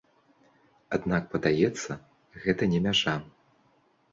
Аднак 0.97 1.23
падаецца, 1.35 1.91
гэта 2.47 2.63
не 2.73 2.79
мяжа. 2.87 3.15